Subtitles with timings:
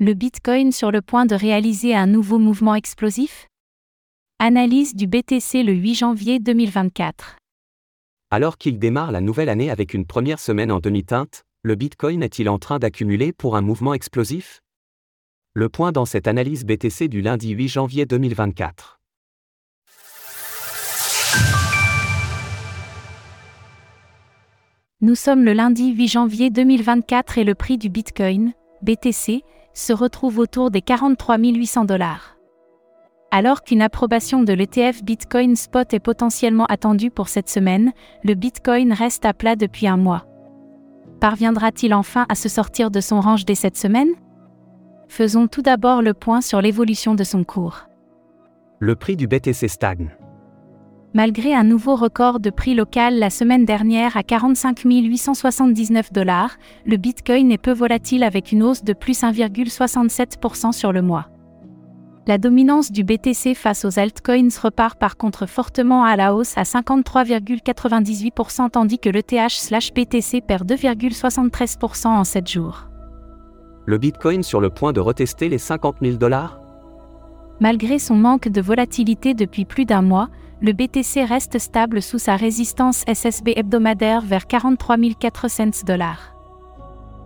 [0.00, 3.48] Le Bitcoin sur le point de réaliser un nouveau mouvement explosif?
[4.38, 7.36] Analyse du BTC le 8 janvier 2024.
[8.30, 12.48] Alors qu'il démarre la nouvelle année avec une première semaine en demi-teinte, le Bitcoin est-il
[12.48, 14.60] en train d'accumuler pour un mouvement explosif?
[15.54, 19.00] Le point dans cette analyse BTC du lundi 8 janvier 2024.
[25.00, 28.52] Nous sommes le lundi 8 janvier 2024 et le prix du Bitcoin,
[28.82, 29.42] BTC,
[29.78, 32.36] se retrouve autour des 43 800 dollars.
[33.30, 37.92] Alors qu'une approbation de l'ETF Bitcoin Spot est potentiellement attendue pour cette semaine,
[38.24, 40.24] le Bitcoin reste à plat depuis un mois.
[41.20, 44.10] Parviendra-t-il enfin à se sortir de son range dès cette semaine?
[45.08, 47.88] Faisons tout d'abord le point sur l'évolution de son cours.
[48.78, 50.10] Le prix du BTC stagne.
[51.14, 56.98] Malgré un nouveau record de prix local la semaine dernière à 45 879 dollars, le
[56.98, 61.30] Bitcoin est peu volatile avec une hausse de plus 1,67% sur le mois.
[62.26, 66.64] La dominance du BTC face aux altcoins repart par contre fortement à la hausse à
[66.64, 72.90] 53,98% tandis que l'ETH/BTC perd 2,73% en 7 jours.
[73.86, 76.60] Le Bitcoin sur le point de retester les 50 000 dollars?
[77.60, 80.28] Malgré son manque de volatilité depuis plus d'un mois,
[80.60, 86.34] le BTC reste stable sous sa résistance SSB hebdomadaire vers 43 400 dollars.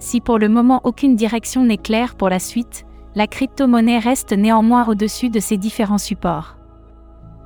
[0.00, 4.86] Si pour le moment aucune direction n'est claire pour la suite, la crypto-monnaie reste néanmoins
[4.88, 6.56] au-dessus de ces différents supports.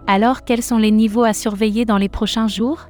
[0.06, 2.88] Alors quels sont les niveaux à surveiller dans les prochains jours?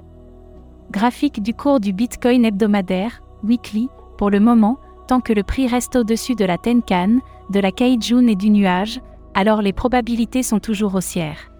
[0.92, 5.96] Graphique du cours du Bitcoin hebdomadaire, weekly, pour le moment, tant que le prix reste
[5.96, 7.18] au-dessus de la Tenkan,
[7.50, 9.00] de la Kaijun et du nuage,
[9.34, 11.53] alors les probabilités sont toujours haussières.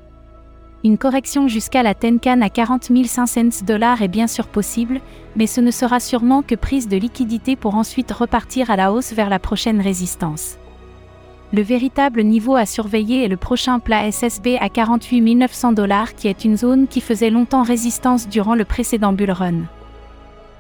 [0.85, 5.01] Une correction jusqu'à la Tenkan à 40 500 dollars est bien sûr possible,
[5.35, 9.15] mais ce ne sera sûrement que prise de liquidité pour ensuite repartir à la hausse
[9.15, 10.59] vers la prochaine résistance.
[11.55, 16.29] Le véritable niveau à surveiller est le prochain plat SSB à 48 900 dollars qui
[16.29, 19.63] est une zone qui faisait longtemps résistance durant le précédent bull run.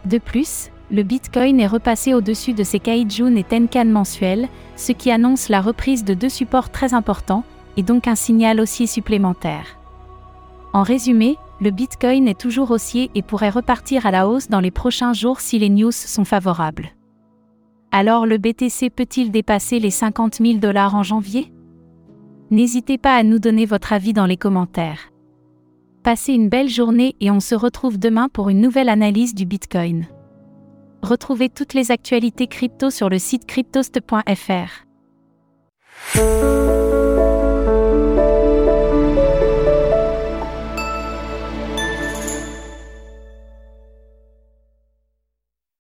[0.07, 5.11] De plus, le Bitcoin est repassé au-dessus de ses Kaijun et Tenkan mensuels, ce qui
[5.11, 7.45] annonce la reprise de deux supports très importants,
[7.77, 9.84] et donc un signal haussier supplémentaire.
[10.75, 14.73] En résumé, le Bitcoin est toujours haussier et pourrait repartir à la hausse dans les
[14.73, 16.89] prochains jours si les news sont favorables.
[17.93, 21.53] Alors le BTC peut-il dépasser les 50 000 dollars en janvier?
[22.51, 25.13] N'hésitez pas à nous donner votre avis dans les commentaires.
[26.03, 30.09] Passez une belle journée et on se retrouve demain pour une nouvelle analyse du Bitcoin.
[31.03, 34.85] Retrouvez toutes les actualités crypto sur le site cryptost.fr.